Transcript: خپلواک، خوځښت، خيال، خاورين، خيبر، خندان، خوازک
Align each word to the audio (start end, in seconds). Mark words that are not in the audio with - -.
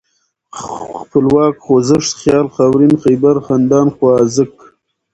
خپلواک، 0.99 1.55
خوځښت، 1.65 2.11
خيال، 2.19 2.47
خاورين، 2.55 2.93
خيبر، 3.03 3.35
خندان، 3.45 3.87
خوازک 3.95 4.53